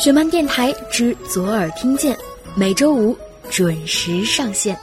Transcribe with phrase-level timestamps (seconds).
[0.00, 2.16] 雪漫电台之左耳听见，
[2.54, 3.14] 每周五
[3.50, 4.74] 准时上线。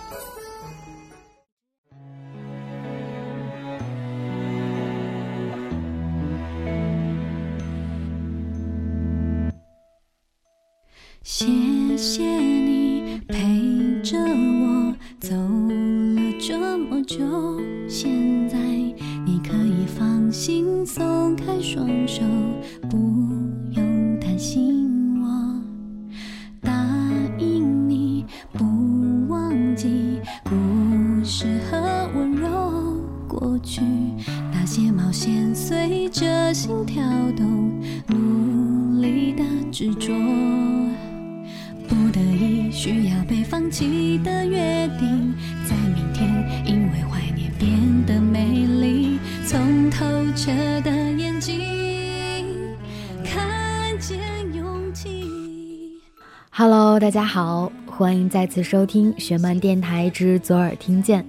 [57.08, 61.26] 大家好，欢迎再次收听学漫电台之左耳听见，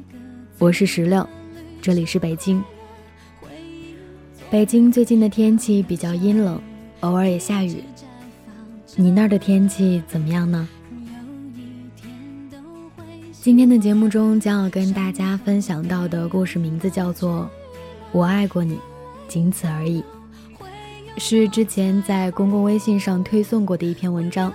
[0.58, 1.24] 我是石榴，
[1.80, 2.60] 这里是北京。
[4.50, 6.60] 北京最近的天气比较阴冷，
[6.98, 7.80] 偶尔也下雨。
[8.96, 10.68] 你那儿的天气怎么样呢？
[13.40, 17.42] 今天的节目中将要跟大家分享到的故事名字叫做
[18.10, 18.80] 《我爱过你，
[19.28, 20.00] 仅此而已》，
[21.18, 24.52] 是之前在公共微信上推送过的一篇文章，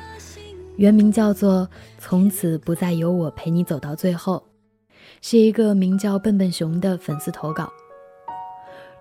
[0.76, 1.62] 原名叫做
[2.00, 4.44] 《从此不再有我陪你走到最后》，
[5.22, 7.72] 是一个名叫笨笨熊的粉丝投稿。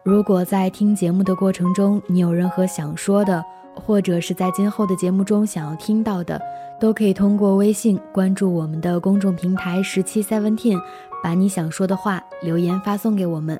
[0.04, 3.42] 如果在听节目的过程中，你有任何想说的，
[3.74, 6.40] 或者是在今后的节目中想要听到的，
[6.80, 10.78] 都可以通过微信关注我们的公众平台十七 Seventeen，
[11.22, 13.58] 把你想说的话留言发送给我们，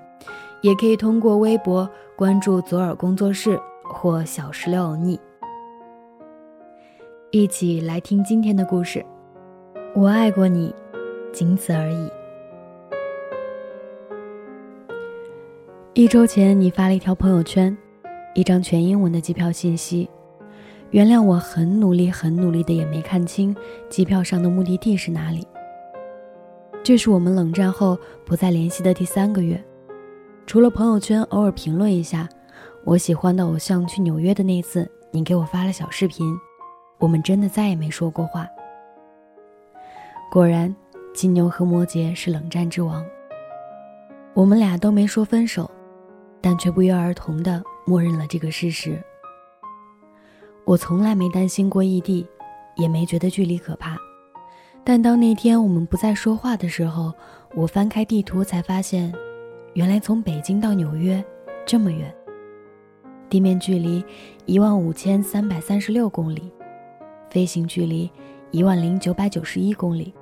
[0.60, 5.18] 也可以通过微博关注左耳工作室或小石榴欧尼，
[7.34, 9.02] 一起来听今天的故事。
[9.94, 10.70] 我爱过你，
[11.32, 12.10] 仅此而已。
[15.94, 17.74] 一周前，你发了一条朋友圈，
[18.34, 20.10] 一张全英文的机票信息。
[20.90, 23.56] 原谅我很努力、很努力的也没看清
[23.88, 25.48] 机票上的目的地是哪里。
[26.82, 29.58] 这是我们冷战后不再联系的第三个月，
[30.44, 32.28] 除了朋友圈偶尔评论一下
[32.84, 36.30] 我喜欢的偶像去纽约的那次，你给我发了小视频，
[37.02, 38.48] 我们真的再也没说过话。
[40.30, 40.74] 果然，
[41.12, 43.04] 金牛和摩羯是冷战之王。
[44.32, 45.70] 我们俩都没说分手。
[46.44, 49.00] 但却不约而同地默认了这个事实。
[50.64, 52.26] 我从来没担心过异地，
[52.74, 53.96] 也没觉得距离可怕。
[54.82, 57.14] 但当那天我们不再说话的时候，
[57.54, 59.14] 我翻开地图才发现，
[59.74, 61.24] 原来从北京到纽约
[61.64, 62.12] 这么远，
[63.30, 64.04] 地面距离
[64.44, 66.52] 一万五千三百三十六公里，
[67.32, 68.08] 飞行距离
[68.50, 70.12] 一万零九百九十一公里。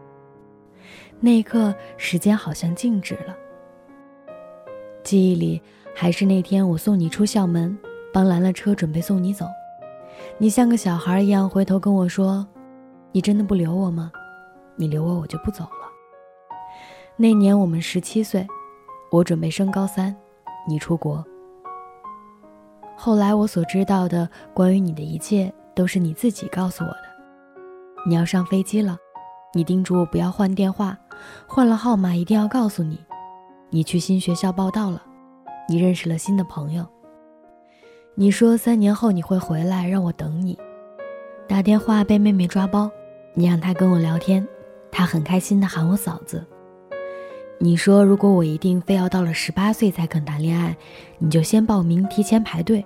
[1.19, 3.37] 那一刻，时间好像静止了。
[5.03, 5.60] 记忆里。
[5.93, 7.76] 还是那天我送你出校门，
[8.12, 9.44] 帮拦了车，准备送你走。
[10.38, 12.47] 你像个小孩一样回头跟我说
[13.10, 14.12] ：“你真的不留我吗？
[14.76, 15.91] 你留我，我就不走了。”
[17.19, 18.47] 那年我们十七岁，
[19.10, 20.16] 我准备升高三，
[20.66, 21.22] 你出国。
[22.97, 27.03] 后来我所知道的关于你的一切，都是你自己告诉我的。
[28.06, 28.97] 你要上飞机了，
[29.54, 30.97] 你叮嘱我不要换电话，
[31.47, 32.98] 换了号码一定要告诉你。
[33.70, 35.03] 你去新学校报到了。
[35.69, 36.84] 你认识了新的朋友。
[38.16, 40.58] 你说三年后你会回来，让我等你。
[41.47, 42.91] 打电话被妹妹抓包，
[43.34, 44.47] 你让她跟我聊天，
[44.91, 46.44] 她很开心的喊我嫂子。
[47.58, 50.76] 你说如果我一定非要到了十八岁才肯谈恋爱，
[51.19, 52.84] 你就先报名提前排队。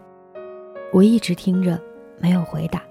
[0.93, 1.81] 我一直听着，
[2.25, 2.83] 没有回答。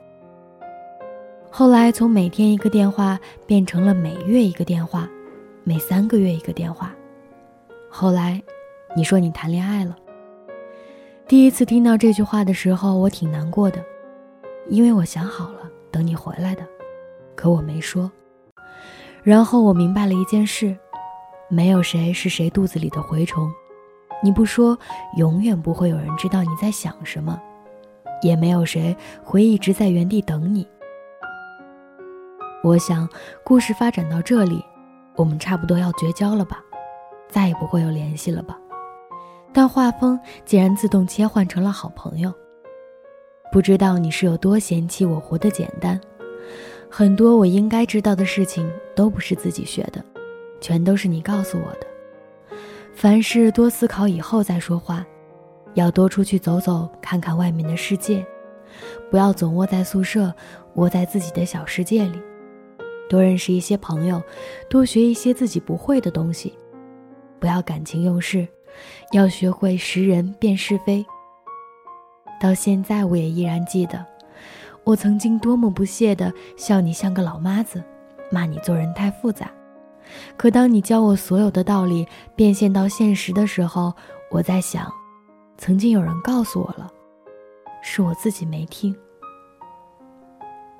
[1.49, 5.09] 后来从每天一个电话变成了每月一个电话，
[5.63, 6.93] 每三个月一个电话。
[7.89, 8.39] 后来。
[8.95, 9.97] 你说你谈恋爱了。
[11.27, 13.83] 第一次听到这句话的时候，我挺难过的，
[14.69, 16.63] 因为我想好了等你回来的，
[17.35, 18.11] 可我没说。
[19.23, 20.77] 然后我明白了一件事：
[21.49, 23.51] 没有谁是谁肚子里的蛔虫，
[24.21, 24.77] 你不说，
[25.17, 27.41] 永远不会有人知道你在想什么，
[28.23, 30.67] 也没有谁会一直在原地等你。
[32.63, 33.07] 我想，
[33.43, 34.63] 故事发展到这里，
[35.15, 36.63] 我们差不多要绝交了吧，
[37.29, 38.57] 再也不会有联系了吧。
[39.51, 42.33] 但画风竟然自动切换成了好朋友。
[43.51, 45.99] 不知道你是有多嫌弃我活得简单，
[46.89, 50.03] 很多我应该知道的事情都不是自己学的，
[50.59, 51.85] 全都是你告诉我的。
[52.95, 55.05] 凡事多思考以后再说话，
[55.73, 58.25] 要多出去走走，看看外面的世界，
[59.09, 60.33] 不要总窝在宿舍，
[60.75, 62.21] 窝在自己的小世界里。
[63.09, 64.21] 多认识一些朋友，
[64.69, 66.53] 多学一些自己不会的东西。
[67.39, 68.47] 不要感情用事，
[69.11, 71.05] 要学会识人辨是非。
[72.39, 74.03] 到现在，我也依然记得，
[74.83, 77.83] 我曾经多么不屑地笑你像个老妈子，
[78.31, 79.51] 骂你做人太复杂。
[80.37, 83.93] 可当你教我所有的道理变现到现实的时候，
[84.31, 84.91] 我在想，
[85.57, 86.91] 曾经有人告诉我了，
[87.81, 88.95] 是我自己没听。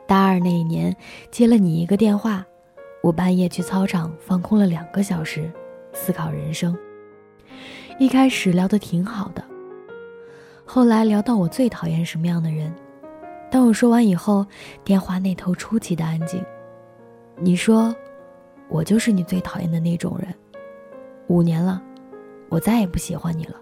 [0.08, 0.96] 大二那一年，
[1.31, 2.46] 接了你一个电话，
[3.02, 5.52] 我半夜去操场放空了两个小时，
[5.94, 6.78] 思考人生。
[8.00, 9.44] 一开始聊得挺好的，
[10.66, 12.74] 后来聊到我最讨厌什么样的人。
[13.50, 14.46] 当我说完以后，
[14.84, 16.44] 电话那头出奇的安静。
[17.38, 17.96] 你说。
[18.70, 20.34] 我就是你最讨厌的那种人，
[21.28, 21.80] 五年了，
[22.50, 23.56] 我再也不喜欢你了。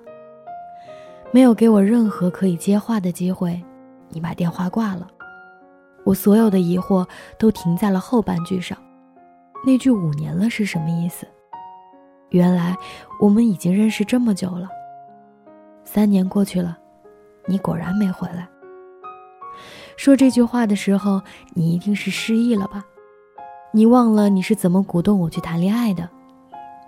[1.31, 3.61] 没有给我任何可以接话的机会，
[4.09, 5.07] 你把电话挂了。
[6.03, 7.07] 我所有的疑惑
[7.37, 8.77] 都停在了后半句上，
[9.65, 11.25] 那句“五年了”是什么意思？
[12.29, 12.75] 原来
[13.19, 14.67] 我们已经认识这么久了，
[15.83, 16.77] 三年过去了，
[17.45, 18.47] 你果然没回来。
[19.95, 21.21] 说这句话的时候，
[21.53, 22.83] 你一定是失忆了吧？
[23.71, 26.09] 你忘了你是怎么鼓动我去谈恋爱的，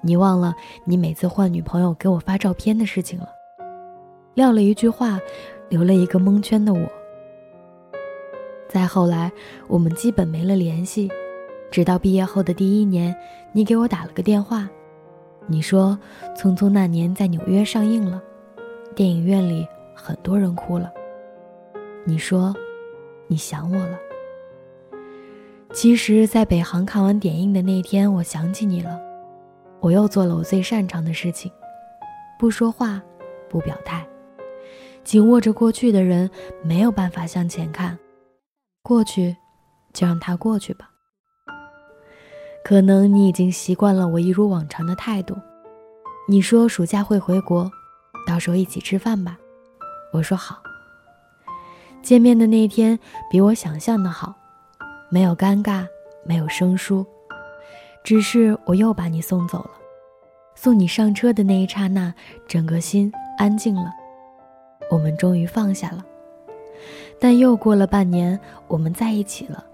[0.01, 0.54] 你忘了
[0.84, 3.30] 你每次换女朋友给我发照片的事情了，
[4.35, 5.19] 撂了一句话，
[5.69, 6.88] 留了一个蒙圈的我。
[8.68, 9.31] 再后来，
[9.68, 11.12] 我们基本没了联系，
[11.69, 13.15] 直到毕业后的第一年，
[13.51, 14.68] 你给我打了个电话，
[15.45, 15.97] 你说
[16.35, 18.21] 《匆匆那年》在纽约上映了，
[18.95, 20.91] 电影院里很多人哭了。
[22.03, 22.56] 你说，
[23.27, 24.00] 你想我了。
[25.71, 29.00] 其实，在北航看完点映的那天，我想起你了。
[29.79, 31.51] 我又做了我最擅长的事情，
[32.39, 33.01] 不说话，
[33.50, 34.03] 不表态。
[35.03, 36.29] 紧握着过去的人，
[36.63, 37.97] 没有办法向前看。
[38.81, 39.35] 过去，
[39.94, 40.89] 就让它过去吧。
[42.63, 45.35] 可能你已经习惯了我一如往常的态度。
[46.29, 47.69] 你说暑假会回国，
[48.25, 49.38] 到时候一起吃饭吧。
[50.13, 50.61] 我说好。
[52.01, 52.97] 见面的那天，
[53.29, 54.33] 比我想象的好。
[55.09, 55.85] 没有尴尬，
[56.25, 57.05] 没有生疏，
[58.03, 59.71] 只是我又把你送走了。
[60.55, 62.13] 送你上车的那一刹那，
[62.47, 63.91] 整个心安静了。
[64.94, 66.06] 我们终于放下了。
[67.19, 69.66] 但又过了半年，我们在一起了。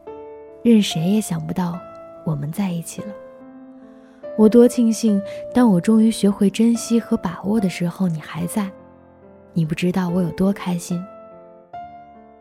[0.64, 1.78] 任谁也想不到，
[2.26, 3.08] 我们在一起了。
[4.38, 5.22] 我多庆幸，
[5.54, 8.72] 当我终于学会珍惜和把握的时候，你还在。
[9.52, 11.04] 你不知道我有多开心。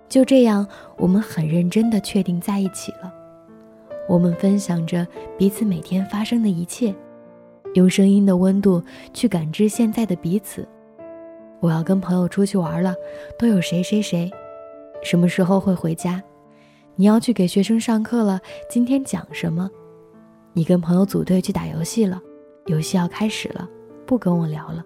[0.09, 0.65] 就这样，
[0.97, 3.13] 我们很认真地确定在一起了。
[4.09, 5.05] 我们分享着
[5.37, 6.95] 彼此每天发生的一切，
[7.75, 8.81] 用声音的温度
[9.13, 10.67] 去感知现在的彼此。
[11.61, 12.95] 我要跟朋友出去玩了，
[13.39, 14.31] 都有谁谁谁，
[15.03, 16.23] 什么时候会回家？
[16.95, 19.71] 你要去给学生上课了，今天讲什么？
[20.53, 22.21] 你跟朋友组队去打游戏了，
[22.67, 23.69] 游戏要开始了，
[24.07, 24.85] 不跟我聊了。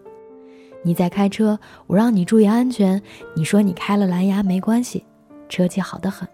[0.83, 3.01] 你在开车，我让你注意安全，
[3.35, 5.05] 你说你开了蓝牙没关系。
[5.49, 6.27] 车技好得很。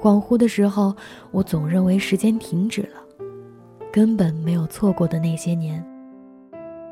[0.00, 0.94] 恍惚的时候，
[1.32, 3.26] 我总认为时间停止了，
[3.92, 5.84] 根本没有错过的那些年。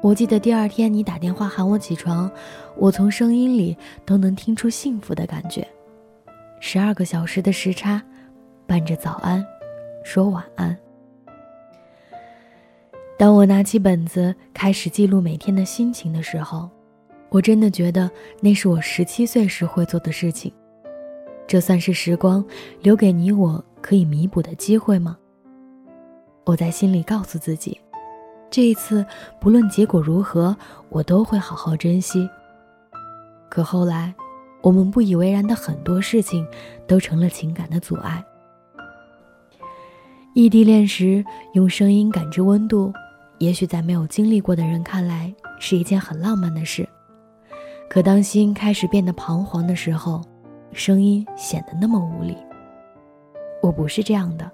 [0.06, 2.30] 我记得第二天你打电话喊我起床，
[2.76, 5.66] 我从声音里都能听出幸福的感觉。
[6.60, 8.00] 十二个小时的时差，
[8.68, 9.44] 伴着早安，
[10.04, 10.78] 说晚安。
[13.18, 16.70] 当我拿起本子开始记录每天的心情的时候。
[17.28, 18.08] 我真的觉得
[18.40, 20.52] 那是我十七岁时会做的事情，
[21.48, 22.42] 这算是时光
[22.80, 25.18] 留给你我可以弥补的机会吗？
[26.44, 27.80] 我在心里告诉自己，
[28.50, 29.04] 这一次
[29.40, 30.56] 不论结果如何，
[30.88, 32.28] 我都会好好珍惜。
[33.48, 34.14] 可后来，
[34.62, 36.46] 我们不以为然的很多事情，
[36.86, 38.24] 都成了情感的阻碍。
[40.34, 41.24] 异地恋时
[41.54, 42.92] 用声音感知温度，
[43.38, 46.86] 也许在没有经历过的人看来是一件很浪漫的事。
[47.88, 50.20] 可当心开始变得彷徨的时候，
[50.72, 52.36] 声音显得那么无力。
[53.62, 54.50] 我不是这样的，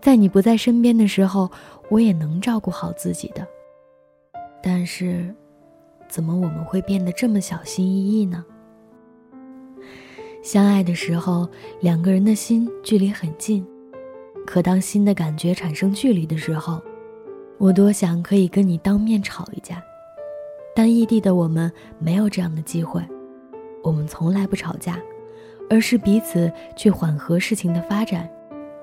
[0.00, 1.50] 在你不在身边的时候，
[1.90, 3.46] 我也能照顾好自己的。
[4.62, 5.34] 但是，
[6.08, 8.44] 怎么我们会变得这么小心翼翼呢？
[10.42, 11.48] 相爱的时候，
[11.80, 13.66] 两个人的心距离很近，
[14.46, 16.82] 可当心的感觉产生距离的时候，
[17.58, 19.82] 我多想可以跟你当面吵一架。
[20.74, 23.02] 但异地的我们没有这样的机会，
[23.82, 24.98] 我们从来不吵架，
[25.68, 28.30] 而是彼此去缓和事情的发展，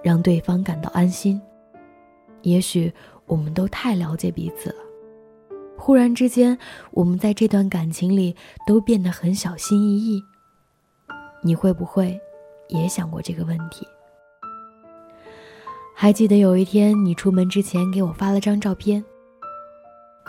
[0.07, 1.41] 让对方感到安心。
[2.43, 2.93] 也许
[3.25, 4.77] 我们都太了解彼此了，
[5.77, 6.57] 忽然之间，
[6.91, 8.33] 我们在这段感情里
[8.65, 10.23] 都变得很小心翼翼。
[11.43, 12.17] 你会不会
[12.69, 13.85] 也想过这个问题？
[15.93, 19.03] 还记得有一天你出门之前给我发了张照片，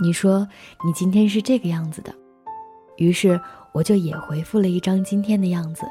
[0.02, 0.48] 你说
[0.84, 2.12] 你今天是这个样子的，
[2.96, 5.84] 于是我就也回复了一张今天的样子，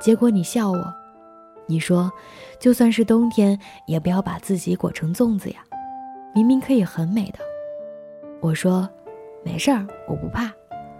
[0.00, 0.94] 结果你笑我，
[1.66, 2.12] 你说
[2.58, 5.56] 就算是冬天也不要把自己裹成粽子呀，
[6.34, 7.38] 明明可以很美的。
[8.40, 8.88] 我说
[9.42, 10.52] 没事儿，我不怕，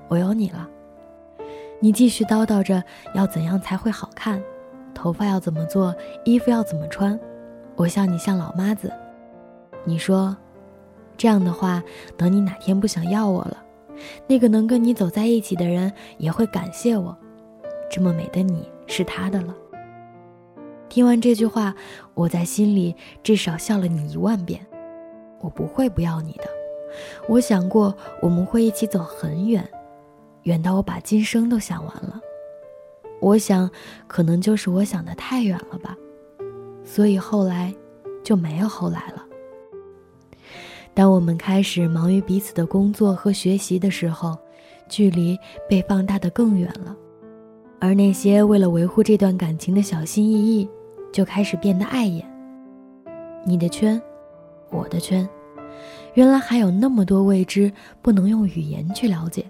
[0.09, 0.69] 我有你了。
[1.81, 2.83] 你继续叨叨着
[3.15, 4.43] 要怎样才会好看，
[4.95, 5.95] 头发要怎么做，
[6.25, 7.19] 衣服要怎么穿。
[7.77, 8.91] 我笑你像老妈子，
[9.85, 10.35] 你说，
[11.19, 11.83] 这样的话，
[12.17, 13.63] 等你哪天不想要我了，
[14.27, 17.15] 那个能跟你走在一起的人也会感谢我，
[17.91, 19.55] 这么美的你是他的了。
[20.95, 21.75] 听完这句话，
[22.15, 24.65] 我在心里至少笑了你一万遍。
[25.41, 26.45] 我不会不要你的，
[27.29, 29.69] 我想过我们会一起走很远，
[30.45, 32.21] 远到我把今生都想完了。
[33.21, 33.69] 我想，
[34.07, 35.97] 可能就是我想的太远了吧。
[36.85, 37.75] 所以后来，
[38.23, 39.25] 就没有后来了。
[40.95, 44.39] 当我们开始忙于彼此的工作和学习的时候，
[44.89, 45.37] 距离
[45.69, 46.95] 被放大的更远了，
[47.81, 50.69] 而那些为了维护这段感情的小心翼翼，
[51.15, 52.29] 就开始变得碍眼。
[53.45, 54.03] 你的圈，
[54.71, 55.27] 我的圈，
[56.15, 59.47] 原来还有那么多未知，不能用语言去了解。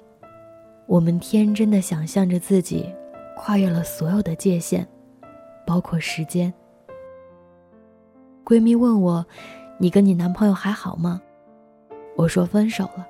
[0.85, 2.87] 我们天真的想象着自己，
[3.35, 4.87] 跨越了所有的界限，
[5.67, 6.53] 包括时间。
[8.45, 9.25] 闺蜜问我
[9.81, 11.19] ：“你跟你男朋友还好吗？”
[12.15, 13.07] 我说：“分手了。”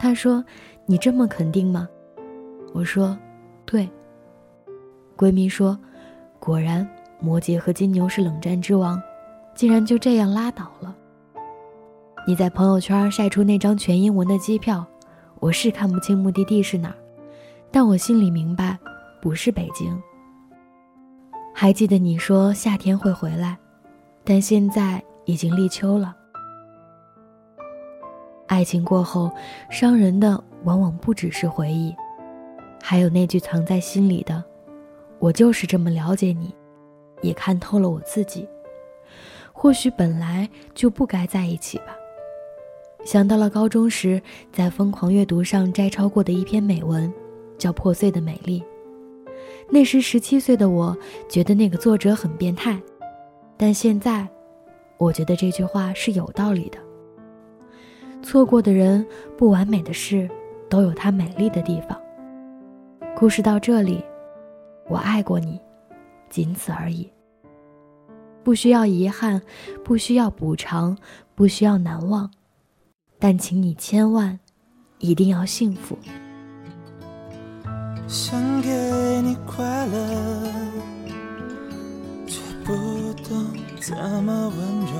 [0.00, 0.42] 她说
[0.86, 1.86] ：“你这么肯定吗？”
[2.72, 3.14] 我说
[3.66, 3.86] ：“对。”
[5.14, 5.78] 闺蜜说
[6.40, 6.88] ：“果然，
[7.20, 9.00] 摩羯和金牛是冷战之王，
[9.54, 10.94] 竟然就这样拉倒了。”
[12.26, 14.84] 你在朋友圈晒出那张全英文的机票，
[15.40, 16.96] 我是看不清目的地是哪儿，
[17.70, 18.78] 但我心里明白，
[19.20, 19.96] 不是北京。
[21.54, 23.56] 还记得你说夏天会回来。
[24.28, 26.12] 但现在已经立秋了。
[28.48, 29.30] 爱情过后，
[29.70, 31.94] 伤人的往往不只是回忆，
[32.82, 34.42] 还有那句藏在心里的
[35.20, 36.52] “我就是这么了解你，
[37.22, 38.48] 也看透了我自己”。
[39.52, 41.96] 或许本来就不该在一起吧。
[43.04, 44.20] 想到了高中时
[44.52, 47.12] 在疯狂阅读上摘抄过的一篇美文，
[47.56, 48.60] 叫《破碎的美丽》。
[49.70, 50.96] 那时十七岁的我，
[51.28, 52.80] 觉得那个作者很变态。
[53.56, 54.28] 但现在，
[54.98, 56.78] 我觉得这句话是有道理的。
[58.22, 59.06] 错过的人，
[59.38, 60.28] 不完美的事，
[60.68, 61.98] 都有它美丽的地方。
[63.16, 64.04] 故事到这里，
[64.88, 65.60] 我爱过你，
[66.28, 67.10] 仅此而已。
[68.42, 69.42] 不需要遗憾，
[69.84, 70.96] 不需要补偿，
[71.34, 72.30] 不需要难忘，
[73.18, 74.38] 但请你千万，
[74.98, 75.98] 一定要幸福。
[78.06, 78.68] 想给
[79.22, 80.52] 你快乐，
[82.26, 82.72] 却不。
[83.28, 83.34] 懂
[83.80, 84.92] 怎么温柔，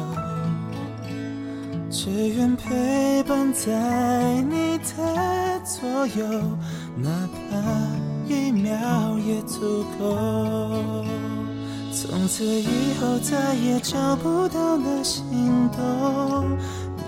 [1.88, 6.26] 只愿陪伴在你的左右，
[6.96, 7.60] 哪怕
[8.66, 11.04] 秒也足够。
[11.92, 16.46] 从此以后再也找不到了心动，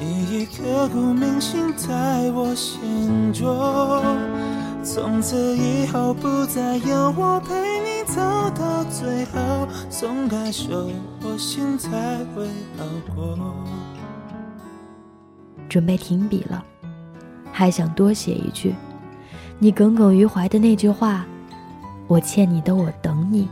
[0.00, 3.46] 你已刻骨铭心在我心中。
[4.82, 7.88] 从此以后不再有我陪你。
[8.08, 8.22] 走
[8.58, 10.90] 到最后，松开手，
[11.22, 11.90] 我心才
[12.34, 12.46] 会
[12.78, 12.84] 好
[13.14, 13.38] 过。
[15.68, 16.64] 准备停笔了，
[17.52, 18.74] 还想多写一句，
[19.58, 21.26] 你耿耿于怀的那句话，
[22.08, 23.46] 我欠你的，我等你，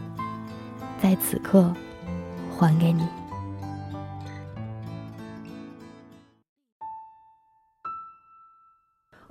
[0.99, 1.71] 在此刻
[2.51, 3.07] 还给你。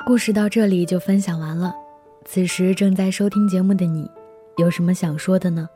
[0.06, 1.74] 故事到这里就分享完了，
[2.24, 4.08] 此时正在收听节目的你。
[4.58, 5.68] 有什么想说的呢？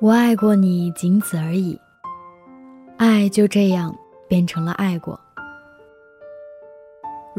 [0.00, 1.80] 我爱过你，仅此而已。
[2.96, 3.96] 爱就这样
[4.26, 5.18] 变成了爱过。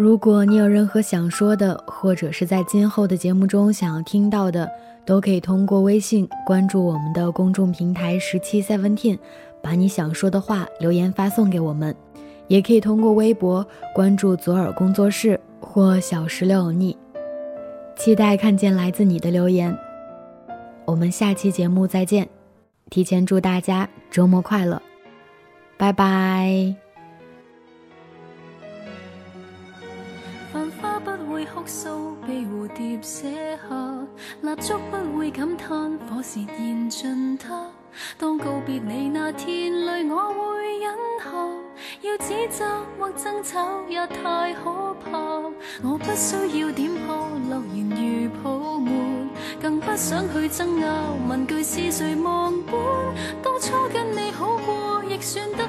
[0.02, 4.68] 如果你有任何想说的，或者是在今后的节目中想要听到的，
[5.06, 9.20] 都可以通过微信关注我们的公众平台十七 seventeen，
[9.62, 11.96] 把你想说的话留言发送给我们。
[12.48, 16.98] 也可以通过微博关注左耳工作室或小石榴欧尼。
[17.96, 19.78] 期待看见来自你的留言，
[20.84, 22.28] 我们下期节目再见，
[22.90, 24.82] 提前祝大家周末快乐，
[25.78, 26.91] 拜拜。
[31.04, 33.76] 不会哭诉被蝴蝶写下
[34.42, 37.38] 蜡烛不会感叹火是燃尽。
[37.38, 37.68] 它
[38.18, 41.32] 当告别你那天泪我会忍下
[42.02, 42.66] 要指责
[42.98, 45.20] 或争吵也太可怕
[45.84, 48.94] 我不需要点破乐言如泡沫
[49.62, 52.74] 更不想去争拗问句是谁忘本
[53.44, 55.68] 当初跟你好过亦算得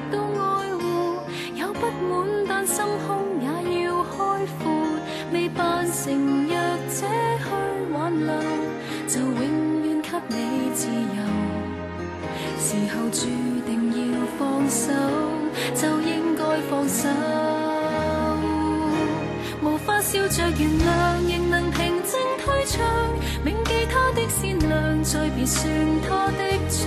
[10.83, 11.23] 自由。
[12.59, 13.27] 时候注
[13.65, 13.71] 定
[14.11, 14.91] 要放手
[15.77, 17.09] 就应该放手。
[19.63, 20.91] 无法笑着原谅
[21.31, 22.85] 仍能平静退场
[23.45, 25.71] 铭记他的善良再别算
[26.03, 26.83] 他的账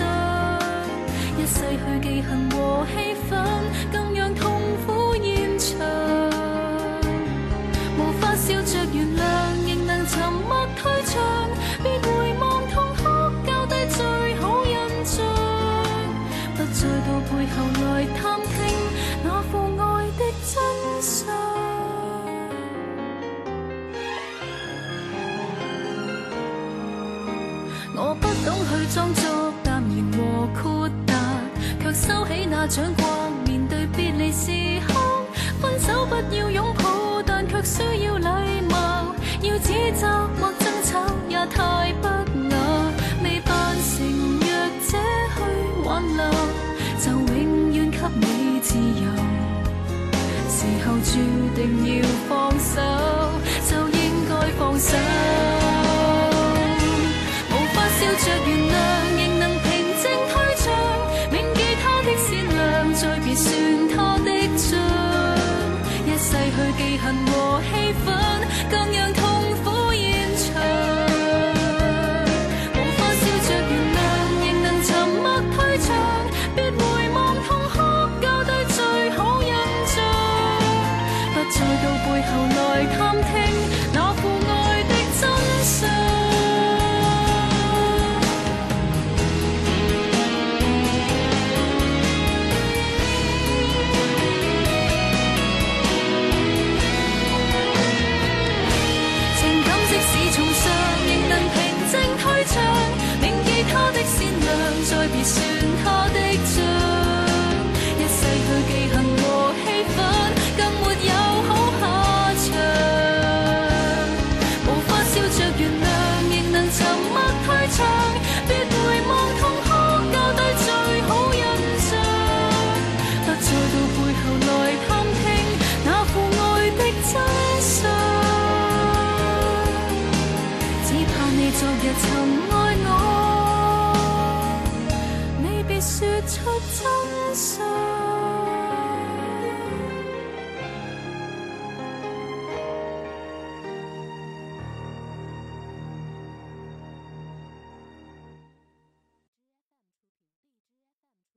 [1.38, 3.32] 一世去记恨和气氛
[3.90, 5.78] 更让痛苦延长。
[7.98, 9.15] 无法笑着原谅
[17.54, 18.54] 后来探听
[19.22, 19.84] 那父爱
[20.18, 20.54] 的真
[21.02, 21.28] 相，
[27.94, 29.22] 我不懂去装作
[29.62, 30.18] 淡然和
[30.62, 31.14] 豁达，
[31.82, 33.25] 却收起那掌掴。
[50.66, 51.12] 时候注
[51.54, 52.80] 定要放手，
[53.68, 54.96] 就应该放手。